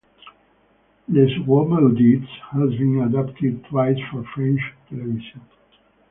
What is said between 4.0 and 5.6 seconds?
for French television.